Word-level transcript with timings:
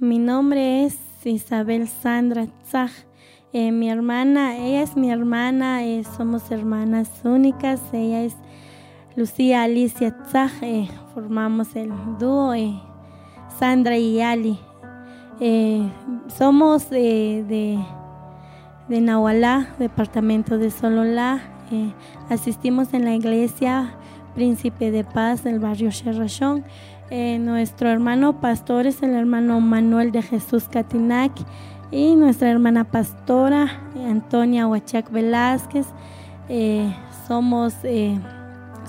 mi 0.00 0.18
nombre 0.18 0.86
es 0.86 0.98
Isabel 1.24 1.86
Sandra 1.86 2.46
Tzaj. 2.46 2.90
Eh, 3.52 3.70
mi 3.70 3.90
hermana, 3.90 4.56
ella 4.56 4.80
es 4.80 4.96
mi 4.96 5.10
hermana, 5.10 5.84
eh, 5.84 6.04
somos 6.16 6.50
hermanas 6.50 7.10
únicas. 7.22 7.82
Ella 7.92 8.22
es 8.22 8.34
Lucía 9.14 9.62
Alicia 9.62 10.16
Tzaj. 10.22 10.52
Eh, 10.62 10.88
formamos 11.12 11.76
el 11.76 11.92
dúo 12.18 12.54
Sandra 13.58 13.98
y 13.98 14.22
Ali. 14.22 14.58
somos 16.28 16.88
de, 16.88 17.78
de 18.88 19.00
Nahualá, 19.02 19.74
departamento 19.78 20.56
de 20.56 20.70
Sololá. 20.70 21.42
asistimos 22.30 22.94
en 22.94 23.04
la 23.04 23.14
iglesia 23.14 23.94
Príncipe 24.34 24.90
de 24.90 25.04
Paz 25.04 25.44
del 25.44 25.58
barrio 25.58 25.90
Sherrachón. 25.90 26.64
Eh, 27.10 27.40
nuestro 27.40 27.88
hermano 27.88 28.40
pastor 28.40 28.86
es 28.86 29.02
el 29.02 29.10
hermano 29.10 29.60
Manuel 29.60 30.12
de 30.12 30.22
Jesús 30.22 30.68
Catinac 30.70 31.32
y 31.90 32.14
nuestra 32.14 32.48
hermana 32.48 32.84
pastora 32.84 33.82
Antonia 34.06 34.68
Huachac 34.68 35.10
Velázquez. 35.10 35.86
Eh, 36.48 36.94
somos, 37.26 37.74
eh, 37.82 38.16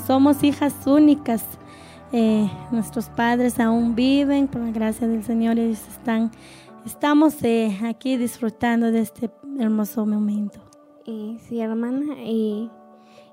somos 0.06 0.44
hijas 0.44 0.86
únicas. 0.86 1.44
nuestros 2.72 3.10
padres 3.10 3.60
aún 3.60 3.96
viven, 3.96 4.48
por 4.48 4.62
la 4.62 4.72
gracia 4.72 5.08
del 5.08 5.24
Señor, 5.24 5.58
ellos 5.58 5.82
están, 5.88 6.30
estamos 6.86 7.38
aquí 7.84 8.18
disfrutando 8.18 8.92
de 8.92 9.00
este 9.00 9.32
hermoso 9.58 10.06
momento. 10.06 10.60
sí, 11.06 11.62
hermana, 11.62 12.18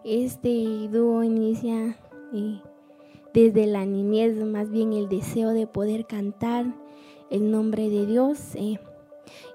este 0.04 0.88
dúo 0.92 1.24
inicia 1.24 1.96
desde 3.34 3.66
la 3.66 3.84
niñez, 3.86 4.36
más 4.44 4.70
bien 4.70 4.92
el 4.92 5.08
deseo 5.08 5.50
de 5.50 5.66
poder 5.66 6.06
cantar 6.06 6.66
el 7.30 7.50
nombre 7.50 7.90
de 7.90 8.06
Dios. 8.06 8.54
Eh. 8.54 8.78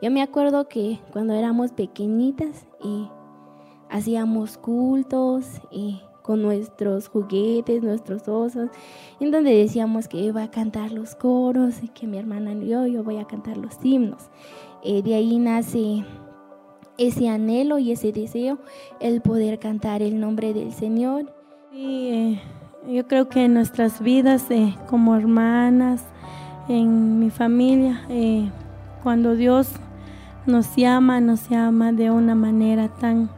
Yo 0.01 0.11
me 0.11 0.21
acuerdo 0.21 0.67
que 0.67 0.99
cuando 1.11 1.33
éramos 1.33 1.71
pequeñitas 1.71 2.65
y 2.83 3.07
hacíamos 3.89 4.57
cultos 4.57 5.45
y 5.71 6.01
con 6.21 6.41
nuestros 6.41 7.09
juguetes, 7.09 7.83
nuestros 7.83 8.27
osos, 8.27 8.69
en 9.19 9.31
donde 9.31 9.55
decíamos 9.55 10.07
que 10.07 10.17
iba 10.17 10.43
a 10.43 10.51
cantar 10.51 10.91
los 10.91 11.15
coros 11.15 11.83
y 11.83 11.89
que 11.89 12.07
mi 12.07 12.17
hermana 12.17 12.53
y 12.53 12.67
yo, 12.67 12.87
yo 12.87 13.03
voy 13.03 13.17
a 13.17 13.25
cantar 13.25 13.57
los 13.57 13.77
himnos. 13.83 14.29
Eh, 14.83 15.01
de 15.01 15.15
ahí 15.15 15.37
nace 15.37 16.05
ese 16.97 17.27
anhelo 17.27 17.77
y 17.77 17.91
ese 17.91 18.11
deseo, 18.11 18.59
el 18.99 19.21
poder 19.21 19.59
cantar 19.59 20.01
el 20.01 20.19
nombre 20.19 20.53
del 20.53 20.71
Señor. 20.71 21.33
Y 21.71 22.07
eh, 22.09 22.41
yo 22.87 23.07
creo 23.07 23.29
que 23.29 23.45
en 23.45 23.53
nuestras 23.53 24.01
vidas 24.01 24.49
eh, 24.49 24.75
como 24.89 25.15
hermanas, 25.15 26.03
en 26.67 27.19
mi 27.19 27.29
familia, 27.29 28.01
eh, 28.09 28.49
cuando 29.01 29.35
Dios 29.35 29.69
nos 30.45 30.75
llama, 30.75 31.21
nos 31.21 31.49
llama 31.49 31.91
de 31.91 32.11
una 32.11 32.35
manera 32.35 32.89
tan, 32.89 33.29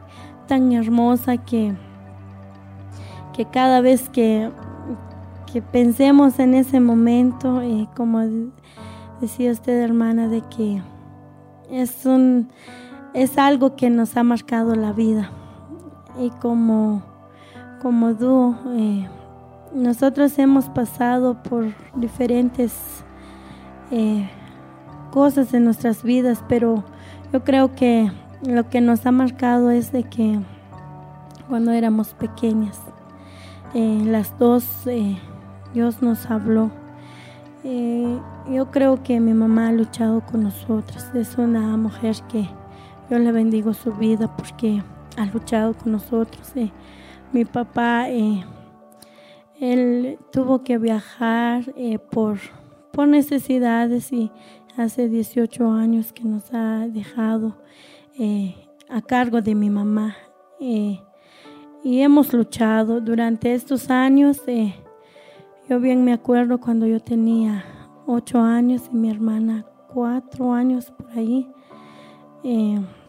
tan 0.46 0.72
hermosa 0.72 1.36
que, 1.36 1.74
que 3.34 3.44
cada 3.44 3.80
vez 3.80 4.08
que, 4.08 4.50
que 5.52 5.62
pensemos 5.62 6.38
en 6.38 6.54
ese 6.54 6.80
momento, 6.80 7.62
eh, 7.62 7.88
como 7.96 8.22
decía 9.20 9.52
usted 9.52 9.80
hermana, 9.80 10.28
de 10.28 10.42
que 10.42 10.82
es, 11.70 12.04
un, 12.04 12.48
es 13.14 13.38
algo 13.38 13.76
que 13.76 13.90
nos 13.90 14.16
ha 14.16 14.22
marcado 14.24 14.74
la 14.74 14.92
vida. 14.92 15.30
Y 16.18 16.30
como, 16.30 17.02
como 17.80 18.14
dúo 18.14 18.56
nosotros 19.76 20.38
hemos 20.38 20.70
pasado 20.70 21.42
por 21.42 21.66
diferentes 21.94 22.72
eh, 23.90 24.26
cosas 25.10 25.52
en 25.52 25.64
nuestras 25.64 26.02
vidas, 26.02 26.42
pero 26.48 26.82
yo 27.30 27.44
creo 27.44 27.74
que 27.74 28.10
lo 28.42 28.70
que 28.70 28.80
nos 28.80 29.04
ha 29.04 29.12
marcado 29.12 29.70
es 29.70 29.92
de 29.92 30.04
que 30.04 30.40
cuando 31.46 31.72
éramos 31.72 32.14
pequeñas, 32.14 32.80
eh, 33.74 34.02
las 34.06 34.38
dos, 34.38 34.64
eh, 34.86 35.18
Dios 35.74 36.00
nos 36.02 36.30
habló. 36.30 36.70
yo 38.48 38.70
creo 38.70 39.02
que 39.02 39.20
mi 39.20 39.34
mamá 39.34 39.68
ha 39.68 39.72
luchado 39.72 40.22
con 40.24 40.44
nosotros. 40.44 41.04
Es 41.14 41.36
una 41.36 41.76
mujer 41.76 42.16
que 42.28 42.48
yo 43.10 43.18
le 43.18 43.30
bendigo 43.32 43.74
su 43.74 43.92
vida 43.92 44.34
porque 44.36 44.82
ha 45.18 45.26
luchado 45.26 45.74
con 45.74 45.92
nosotros. 45.92 46.52
mi 47.32 47.44
papá 47.44 48.08
él 49.60 50.18
tuvo 50.32 50.62
que 50.62 50.78
viajar 50.78 51.72
eh, 51.76 51.98
por, 51.98 52.38
por 52.92 53.08
necesidades 53.08 54.12
y 54.12 54.30
hace 54.76 55.08
18 55.08 55.70
años 55.70 56.12
que 56.12 56.24
nos 56.24 56.52
ha 56.52 56.86
dejado 56.88 57.56
eh, 58.18 58.54
a 58.88 59.00
cargo 59.00 59.40
de 59.40 59.54
mi 59.54 59.70
mamá. 59.70 60.16
Eh, 60.60 61.00
y 61.82 62.00
hemos 62.00 62.32
luchado 62.32 63.00
durante 63.00 63.54
estos 63.54 63.90
años. 63.90 64.42
yo 65.68 65.80
bien 65.80 66.04
me 66.04 66.12
acuerdo 66.12 66.58
cuando 66.58 66.86
yo 66.86 67.00
tenía 67.00 67.64
8 68.06 68.38
años 68.38 68.90
y 68.92 68.96
mi 68.96 69.10
hermana 69.10 69.64
4 69.94 70.52
años 70.52 70.90
por 70.90 71.10
ahí. 71.12 71.48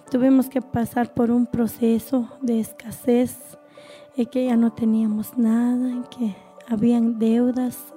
tuvimos 0.10 0.48
que 0.48 0.62
pasar 0.62 1.14
por 1.14 1.32
un 1.32 1.46
proceso 1.46 2.30
de 2.42 2.60
escasez 2.60 3.58
que 4.26 4.46
ya 4.46 4.58
no 4.58 4.72
teníamos 4.72 5.38
nada, 5.38 6.04
que 6.10 6.36
habían 6.68 7.20
deudas 7.20 7.94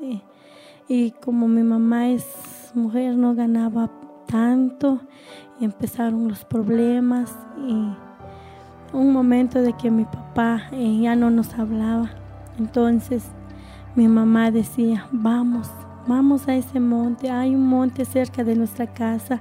y 0.89 1.13
como 1.13 1.49
mi 1.49 1.63
mamá 1.63 2.09
es 2.09 2.27
mujer 2.75 3.17
no 3.17 3.35
ganaba 3.35 3.91
tanto 4.27 5.01
y 5.59 5.65
empezaron 5.65 6.29
los 6.29 6.45
problemas 6.45 7.37
y 7.67 7.93
un 8.93 9.13
momento 9.13 9.63
de 9.63 9.73
que 9.73 9.91
mi 9.91 10.05
papá 10.05 10.63
eh, 10.73 10.99
ya 11.01 11.15
no 11.15 11.31
nos 11.31 11.55
hablaba. 11.55 12.11
Entonces 12.59 13.25
mi 13.95 14.09
mamá 14.09 14.51
decía, 14.51 15.07
vamos, 15.13 15.71
vamos 16.07 16.49
a 16.49 16.55
ese 16.55 16.81
monte, 16.81 17.31
hay 17.31 17.55
un 17.55 17.67
monte 17.67 18.05
cerca 18.05 18.45
de 18.45 18.57
nuestra 18.57 18.87
casa, 18.87 19.41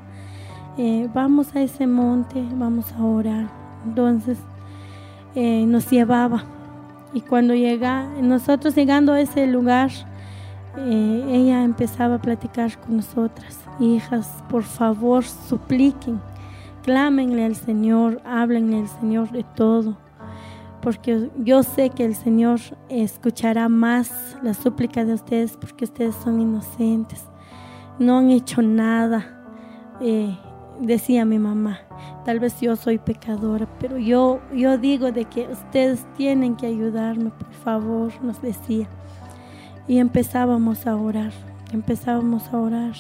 eh, 0.78 1.10
vamos 1.14 1.56
a 1.56 1.62
ese 1.62 1.88
monte, 1.88 2.44
vamos 2.54 2.92
a 2.94 3.04
orar. 3.04 3.50
Entonces 3.86 4.38
eh, 5.36 5.66
nos 5.66 5.90
llevaba 5.90 6.44
y 7.14 7.22
cuando 7.22 7.56
llega, 7.56 8.08
nosotros 8.22 8.76
llegando 8.76 9.14
a 9.14 9.22
ese 9.22 9.48
lugar, 9.48 9.90
eh, 10.78 11.24
ella 11.28 11.64
empezaba 11.64 12.16
a 12.16 12.22
platicar 12.22 12.80
con 12.80 12.98
nosotras. 12.98 13.60
Hijas, 13.80 14.44
por 14.50 14.64
favor, 14.64 15.24
supliquen, 15.24 16.22
clámenle 16.84 17.46
al 17.46 17.56
Señor, 17.56 18.22
háblenle 18.26 18.80
al 18.80 18.88
Señor 18.88 19.32
de 19.32 19.44
todo. 19.56 19.98
Porque 20.82 21.30
yo 21.38 21.64
sé 21.64 21.90
que 21.90 22.06
el 22.06 22.16
Señor 22.16 22.60
escuchará 22.88 23.68
más 23.68 24.38
la 24.42 24.54
súplica 24.54 25.04
de 25.04 25.14
ustedes 25.14 25.58
porque 25.58 25.84
ustedes 25.84 26.16
son 26.16 26.40
inocentes. 26.40 27.26
No 27.98 28.20
han 28.20 28.30
hecho 28.30 28.62
nada. 28.62 29.44
Eh, 30.00 30.38
decía 30.80 31.26
mi 31.26 31.38
mamá, 31.38 31.80
tal 32.30 32.40
vez 32.40 32.62
yo 32.62 32.76
soy 32.76 33.00
pecadora, 33.00 33.68
pero 33.80 33.98
yo, 33.98 34.40
yo 34.54 34.78
digo 34.78 35.12
de 35.12 35.26
que 35.26 35.48
ustedes 35.48 36.06
tienen 36.16 36.56
que 36.56 36.68
ayudarme, 36.68 37.32
por 37.32 37.52
favor, 37.54 38.12
nos 38.22 38.40
decía. 38.40 38.88
Y 39.88 39.98
empezábamos 39.98 40.86
a 40.86 40.96
orar, 40.96 41.32
empezábamos 41.74 42.54
a 42.54 42.60
orar. 42.60 42.94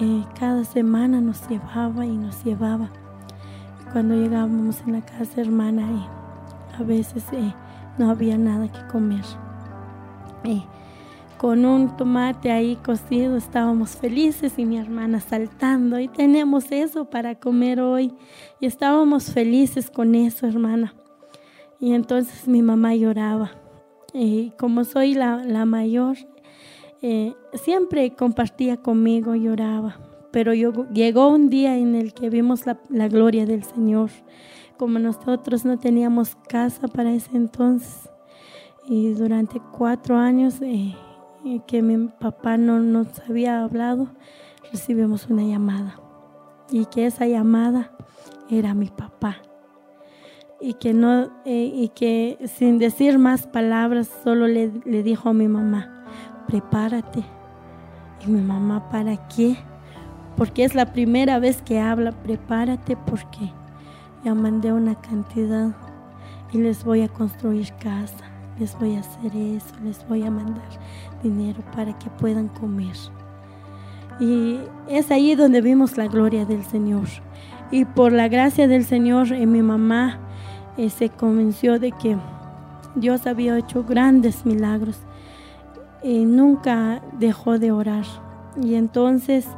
Eh, 0.00 0.24
cada 0.40 0.64
semana 0.64 1.20
nos 1.20 1.46
llevaba 1.46 2.06
y 2.06 2.16
nos 2.16 2.42
llevaba. 2.42 2.88
Cuando 3.92 4.14
llegábamos 4.14 4.80
en 4.86 4.94
la 4.94 5.02
casa 5.02 5.42
hermana, 5.42 5.82
y 5.82 6.80
a 6.80 6.82
veces 6.86 7.22
eh, 7.32 7.52
no 7.98 8.08
había 8.08 8.38
nada 8.38 8.72
que 8.72 8.86
comer. 8.86 9.26
Eh, 11.44 11.46
con 11.46 11.66
un 11.66 11.94
tomate 11.94 12.50
ahí 12.50 12.76
cocido 12.76 13.36
estábamos 13.36 13.96
felices 13.96 14.54
y 14.56 14.64
mi 14.64 14.78
hermana 14.78 15.20
saltando 15.20 16.00
y 16.00 16.08
tenemos 16.08 16.72
eso 16.72 17.04
para 17.04 17.34
comer 17.34 17.80
hoy 17.80 18.14
y 18.60 18.66
estábamos 18.66 19.30
felices 19.30 19.90
con 19.90 20.14
eso 20.14 20.46
hermana. 20.46 20.94
Y 21.78 21.92
entonces 21.92 22.48
mi 22.48 22.62
mamá 22.62 22.94
lloraba. 22.94 23.50
Y 24.14 24.52
como 24.58 24.84
soy 24.84 25.12
la, 25.12 25.66
mayor 25.66 26.16
eh, 27.02 27.34
siempre 27.52 28.14
compartía 28.14 28.78
conmigo 28.78 29.34
lloraba. 29.34 29.98
Pero 30.32 30.54
llegó 30.54 31.28
un 31.28 31.50
día 31.50 31.76
en 31.76 31.94
el 31.94 32.14
que 32.14 32.30
vimos 32.30 32.64
la, 32.64 33.08
gloria 33.08 33.44
del 33.44 33.64
Señor. 33.64 34.08
Como 34.78 34.98
nosotros 34.98 35.66
no 35.66 35.78
teníamos 35.78 36.36
casa 36.48 36.88
para 36.88 37.12
ese 37.12 37.36
entonces 37.36 38.08
y 38.86 39.12
durante 39.14 39.60
cuatro 39.72 40.16
años 40.16 40.60
eh, 40.60 40.94
que 41.66 41.82
mi 41.82 42.08
papá 42.08 42.56
no 42.56 42.80
nos 42.80 43.20
había 43.28 43.62
hablado, 43.62 44.08
recibimos 44.72 45.28
una 45.28 45.42
llamada. 45.42 46.00
Y 46.70 46.86
que 46.86 47.06
esa 47.06 47.26
llamada 47.26 47.90
era 48.50 48.74
mi 48.74 48.86
papá. 48.86 49.36
Y 50.60 50.74
que, 50.74 50.94
no, 50.94 51.30
eh, 51.44 51.70
y 51.74 51.88
que 51.90 52.38
sin 52.46 52.78
decir 52.78 53.18
más 53.18 53.46
palabras, 53.46 54.10
solo 54.24 54.46
le, 54.46 54.72
le 54.84 55.02
dijo 55.02 55.28
a 55.28 55.34
mi 55.34 55.48
mamá, 55.48 56.04
prepárate. 56.46 57.24
Y 58.26 58.30
mi 58.30 58.40
mamá, 58.40 58.88
¿para 58.90 59.28
qué? 59.28 59.56
porque 60.36 60.64
es 60.64 60.74
la 60.74 60.92
primera 60.92 61.38
vez 61.38 61.62
que 61.62 61.80
habla, 61.80 62.12
prepárate 62.12 62.96
porque 62.96 63.52
ya 64.24 64.34
mandé 64.34 64.72
una 64.72 64.94
cantidad 65.00 65.74
y 66.52 66.58
les 66.58 66.84
voy 66.84 67.02
a 67.02 67.08
construir 67.08 67.72
casa, 67.74 68.24
les 68.58 68.78
voy 68.78 68.96
a 68.96 69.00
hacer 69.00 69.34
eso, 69.34 69.74
les 69.82 70.06
voy 70.08 70.22
a 70.22 70.30
mandar 70.30 70.68
dinero 71.22 71.62
para 71.74 71.96
que 71.98 72.10
puedan 72.10 72.48
comer. 72.48 72.94
Y 74.20 74.60
es 74.88 75.10
ahí 75.10 75.34
donde 75.34 75.60
vimos 75.60 75.96
la 75.96 76.06
gloria 76.06 76.44
del 76.44 76.64
Señor. 76.64 77.08
Y 77.70 77.84
por 77.84 78.12
la 78.12 78.28
gracia 78.28 78.68
del 78.68 78.84
Señor, 78.84 79.32
eh, 79.32 79.46
mi 79.46 79.62
mamá 79.62 80.18
eh, 80.76 80.90
se 80.90 81.08
convenció 81.08 81.78
de 81.78 81.90
que 81.92 82.16
Dios 82.94 83.26
había 83.26 83.58
hecho 83.58 83.82
grandes 83.82 84.46
milagros 84.46 84.98
y 86.02 86.24
nunca 86.24 87.02
dejó 87.18 87.58
de 87.58 87.72
orar. 87.72 88.04
Y 88.62 88.76
entonces 88.76 89.48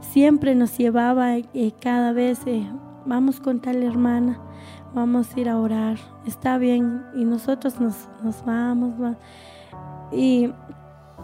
siempre 0.00 0.54
nos 0.54 0.78
llevaba 0.78 1.36
eh, 1.36 1.72
cada 1.78 2.12
vez, 2.12 2.40
vamos 3.06 3.40
con 3.40 3.60
tal 3.60 3.82
hermana, 3.82 4.38
vamos 4.94 5.28
a 5.34 5.40
ir 5.40 5.48
a 5.48 5.58
orar, 5.58 5.98
está 6.26 6.58
bien, 6.58 7.02
y 7.14 7.24
nosotros 7.24 7.80
nos, 7.80 8.08
nos 8.22 8.44
vamos. 8.44 8.94
Y 10.12 10.50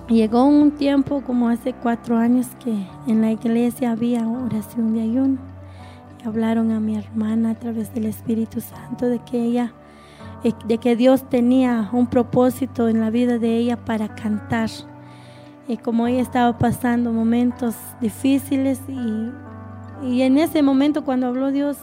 llegó 0.08 0.44
un 0.44 0.72
tiempo, 0.72 1.22
como 1.22 1.48
hace 1.48 1.72
cuatro 1.72 2.16
años, 2.16 2.48
que 2.62 2.74
en 3.06 3.20
la 3.20 3.32
iglesia 3.32 3.92
había 3.92 4.26
oración 4.26 4.94
de 4.94 5.02
ayuno. 5.02 5.38
Y 6.22 6.28
hablaron 6.28 6.70
a 6.70 6.80
mi 6.80 6.96
hermana 6.96 7.50
a 7.50 7.54
través 7.54 7.92
del 7.92 8.06
Espíritu 8.06 8.60
Santo 8.60 9.06
de 9.06 9.18
que 9.18 9.42
ella, 9.42 9.72
eh, 10.44 10.52
de 10.66 10.78
que 10.78 10.96
Dios 10.96 11.28
tenía 11.28 11.90
un 11.92 12.06
propósito 12.06 12.88
en 12.88 13.00
la 13.00 13.10
vida 13.10 13.38
de 13.38 13.56
ella 13.56 13.76
para 13.84 14.14
cantar. 14.14 14.70
Y 15.68 15.76
como 15.76 16.06
ella 16.06 16.22
estaba 16.22 16.58
pasando 16.58 17.12
momentos 17.12 17.74
difíciles 18.00 18.80
y, 18.88 19.30
y 20.02 20.22
en 20.22 20.38
ese 20.38 20.62
momento 20.62 21.04
cuando 21.04 21.28
habló 21.28 21.50
Dios, 21.50 21.78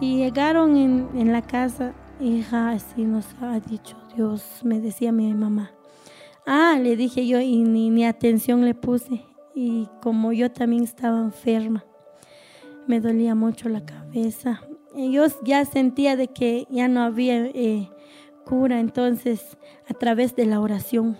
y 0.00 0.18
llegaron 0.18 0.76
en, 0.76 1.32
la 1.32 1.42
casa, 1.42 1.92
hija, 2.20 2.70
así 2.70 3.04
nos 3.04 3.26
ha 3.40 3.58
dicho 3.58 3.96
Dios, 4.14 4.60
me 4.62 4.80
decía 4.80 5.10
mi 5.10 5.32
mamá. 5.34 5.72
Ah, 6.46 6.78
le 6.80 6.96
dije 6.96 7.26
yo 7.26 7.40
y 7.40 7.62
ni, 7.62 7.90
ni 7.90 8.04
atención 8.04 8.64
le 8.64 8.74
puse. 8.74 9.24
Y 9.54 9.88
como 10.00 10.32
yo 10.32 10.52
también 10.52 10.84
estaba 10.84 11.18
enferma, 11.18 11.84
me 12.86 13.00
dolía 13.00 13.34
mucho 13.34 13.68
la 13.68 13.84
cabeza. 13.84 14.62
Y 14.94 15.12
yo 15.12 15.24
ya 15.42 15.64
sentía 15.64 16.16
de 16.16 16.28
que 16.28 16.66
ya 16.70 16.86
no 16.86 17.02
había 17.02 17.46
eh, 17.46 17.90
cura, 18.44 18.78
entonces 18.78 19.58
a 19.88 19.94
través 19.94 20.36
de 20.36 20.46
la 20.46 20.60
oración, 20.60 21.16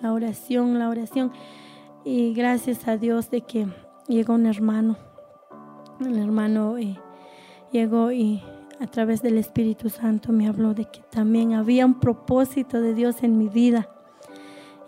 la 0.00 0.12
oración, 0.12 0.78
la 0.78 0.88
oración. 0.88 1.32
Y 2.04 2.34
gracias 2.34 2.86
a 2.86 2.96
Dios 2.96 3.30
de 3.30 3.40
que 3.40 3.66
llegó 4.06 4.34
un 4.34 4.46
hermano, 4.46 4.96
el 6.06 6.18
hermano 6.18 6.78
eh, 6.78 6.98
llegó 7.72 8.12
y 8.12 8.42
a 8.80 8.86
través 8.86 9.22
del 9.22 9.38
Espíritu 9.38 9.90
Santo 9.90 10.32
me 10.32 10.48
habló 10.48 10.74
de 10.74 10.84
que 10.84 11.00
también 11.10 11.54
había 11.54 11.86
un 11.86 12.00
propósito 12.00 12.80
de 12.80 12.94
Dios 12.94 13.22
en 13.22 13.38
mi 13.38 13.48
vida. 13.48 13.88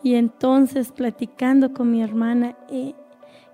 Y 0.02 0.14
entonces 0.16 0.92
platicando 0.92 1.72
con 1.72 1.90
mi 1.90 2.02
hermana, 2.02 2.56
eh, 2.70 2.94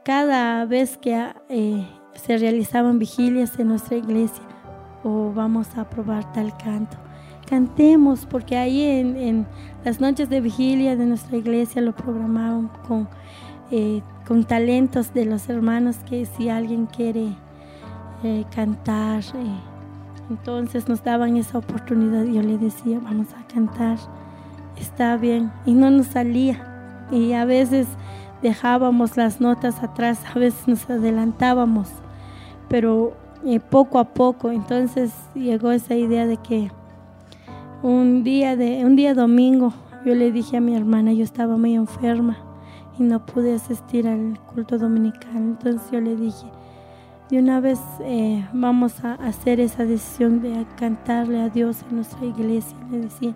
cada 0.05 0.65
vez 0.65 0.97
que 0.97 1.33
eh, 1.49 1.87
se 2.15 2.39
realizaban 2.39 2.99
vigilias 2.99 3.59
en 3.59 3.69
nuestra 3.69 3.97
iglesia, 3.97 4.43
o 5.05 5.33
vamos 5.33 5.77
a 5.77 5.89
probar 5.89 6.33
tal 6.33 6.57
canto, 6.57 6.97
cantemos, 7.49 8.27
porque 8.27 8.57
ahí 8.57 8.83
en, 8.83 9.47
las 9.85 10.01
noches 10.01 10.29
de 10.29 10.41
vigilia 10.41 10.97
de 10.97 11.07
nuestra 11.07 11.37
iglesia 11.37 11.81
lo 11.81 11.95
programaban 11.95 12.69
con, 12.87 13.09
con 14.27 14.45
talentos 14.45 15.15
de 15.15 15.25
los 15.25 15.49
hermanos 15.49 15.99
que 16.09 16.27
si 16.27 16.49
alguien 16.49 16.87
quiere 16.87 17.35
eh, 18.23 18.45
cantar. 18.55 19.23
Eh. 19.23 19.61
entonces 20.29 20.89
nos 20.89 21.03
daban 21.03 21.37
esa 21.37 21.59
oportunidad. 21.59 22.25
Yo 22.25 22.43
le 22.43 22.59
decía, 22.59 23.01
vamos 23.03 23.29
a 23.35 23.47
cantar, 23.53 23.99
está 24.79 25.17
bien. 25.17 25.51
Y 25.67 25.75
no 25.75 25.91
nos 25.91 26.07
salía. 26.07 27.07
Y 27.11 27.33
a 27.33 27.45
veces 27.45 27.87
dejábamos 28.43 29.17
las 29.17 29.41
notas 29.41 29.83
atrás, 29.83 30.21
a 30.35 30.39
veces 30.39 30.69
nos 30.69 30.89
adelantábamos. 30.89 31.89
Pero 32.69 33.15
eh, 33.45 33.61
poco 33.61 33.99
a 33.99 34.05
poco, 34.05 34.51
entonces 34.51 35.13
llegó 35.35 35.73
esa 35.73 35.95
idea 35.95 36.27
de 36.27 36.37
que 36.37 36.71
un 37.83 38.23
día, 38.23 38.57
de, 38.57 38.85
un 38.85 38.97
día 38.97 39.15
domingo 39.15 39.73
yo 40.05 40.15
le 40.15 40.33
dije 40.33 40.57
a 40.57 40.61
mi 40.61 40.75
hermana, 40.75 41.13
yo 41.13 41.25
estaba 41.25 41.59
muy 41.59 41.75
enferma 41.75 42.39
y 42.99 43.03
no 43.03 43.25
pude 43.27 43.55
asistir 43.55 44.09
al 44.09 44.39
culto 44.53 44.79
dominical. 44.79 45.37
Entonces 45.37 45.91
yo 45.91 46.01
le 46.01 46.17
dije, 46.17 46.47
de 47.31 47.39
una 47.39 47.61
vez 47.61 47.79
eh, 48.01 48.45
vamos 48.53 49.05
a 49.05 49.15
hacer 49.15 49.61
esa 49.61 49.85
decisión 49.85 50.43
de 50.43 50.67
cantarle 50.77 51.41
a 51.41 51.49
Dios 51.49 51.79
en 51.89 51.97
nuestra 51.97 52.25
iglesia, 52.27 52.77
le 52.91 52.99
decía. 53.03 53.35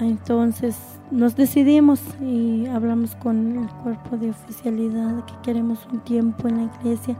Entonces 0.00 0.76
nos 1.10 1.36
decidimos 1.36 2.00
y 2.20 2.66
hablamos 2.66 3.14
con 3.14 3.58
el 3.58 3.68
cuerpo 3.82 4.16
de 4.16 4.30
oficialidad 4.30 5.24
que 5.24 5.34
queremos 5.42 5.86
un 5.92 6.00
tiempo 6.00 6.48
en 6.48 6.56
la 6.56 6.72
iglesia 6.74 7.16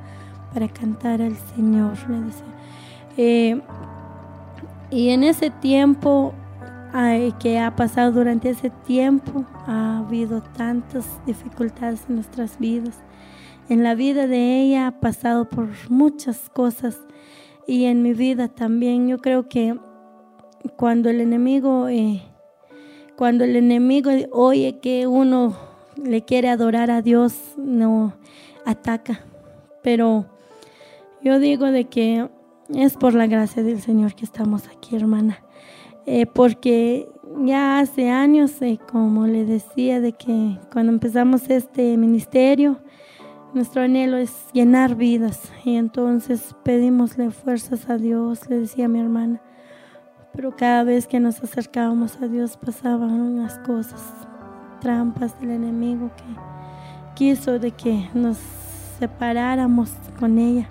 para 0.53 0.69
cantar 0.69 1.23
al 1.23 1.37
Señor, 1.55 1.93
le 2.09 2.21
decía. 2.21 2.45
Eh, 3.17 3.63
y 4.91 5.11
en 5.11 5.23
ese 5.23 5.51
tiempo 5.51 6.35
que 7.39 7.61
ha 7.61 7.77
pasado 7.77 8.11
durante 8.11 8.51
ese 8.51 8.71
tiempo, 8.71 9.45
ha 9.69 9.99
habido 9.99 10.43
tantas 10.43 11.07
dificultades 11.25 12.03
en 12.09 12.17
nuestras 12.17 12.59
vidas 12.59 12.97
en 13.71 13.85
la 13.85 13.95
vida 13.95 14.27
de 14.27 14.61
ella 14.61 14.89
ha 14.89 15.01
pasado 15.01 15.49
por 15.49 15.69
muchas 15.89 16.51
cosas 16.51 16.99
y 17.69 17.85
en 17.85 18.03
mi 18.03 18.15
vida 18.15 18.49
también. 18.49 19.07
Yo 19.07 19.19
creo 19.19 19.49
que 19.49 19.79
cuando 20.77 21.09
el 21.09 21.21
enemigo, 21.21 21.89
eh, 21.89 22.21
cuando 23.17 23.45
el 23.45 23.55
enemigo 23.55 24.11
oye 24.33 24.81
que 24.81 25.07
uno 25.07 25.57
le 25.97 26.23
quiere 26.23 26.49
adorar 26.49 26.91
a 26.91 27.01
Dios, 27.01 27.33
no 27.57 28.13
ataca. 28.67 29.21
Pero 29.83 30.27
yo 31.23 31.39
digo 31.39 31.67
de 31.67 31.85
que 31.85 32.29
es 32.75 32.97
por 32.97 33.15
la 33.15 33.29
gracia 33.29 33.63
del 33.63 33.81
Señor 33.81 34.15
que 34.17 34.25
estamos 34.25 34.67
aquí, 34.67 34.97
hermana. 34.97 35.45
Eh, 36.07 36.27
porque 36.27 37.09
ya 37.45 37.79
hace 37.79 38.11
años, 38.11 38.61
eh, 38.63 38.81
como 38.91 39.29
le 39.29 39.45
decía, 39.45 40.01
de 40.01 40.13
que 40.13 40.59
cuando 40.73 40.91
empezamos 40.91 41.49
este 41.49 41.97
ministerio, 41.97 42.81
nuestro 43.55 43.83
anhelo 43.83 44.17
es 44.17 44.47
llenar 44.53 44.95
vidas 44.95 45.51
y 45.65 45.77
entonces 45.77 46.55
pedimosle 46.65 47.31
fuerzas 47.31 47.89
a 47.89 47.97
Dios, 47.97 48.49
le 48.49 48.61
decía 48.61 48.89
mi 48.89 49.01
hermana. 49.01 49.41
Pero 50.33 50.55
cada 50.57 50.85
vez 50.85 51.07
que 51.07 51.19
nos 51.19 51.43
acercábamos 51.43 52.21
a 52.23 52.29
Dios 52.29 52.57
pasaban 52.57 53.11
unas 53.21 53.59
cosas, 53.61 54.03
trampas 54.81 55.39
del 55.41 55.51
enemigo 55.51 56.11
que 56.17 56.41
quiso 57.15 57.59
de 57.59 57.73
que 57.73 58.09
nos 58.15 58.39
separáramos 58.99 59.91
con 60.19 60.39
ella. 60.39 60.69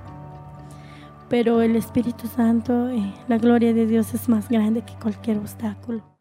Pero 1.27 1.61
el 1.61 1.75
Espíritu 1.75 2.27
Santo, 2.27 2.91
y 2.91 3.13
la 3.27 3.37
gloria 3.37 3.73
de 3.73 3.85
Dios 3.85 4.13
es 4.13 4.29
más 4.29 4.49
grande 4.49 4.81
que 4.81 4.93
cualquier 4.95 5.37
obstáculo. 5.37 6.18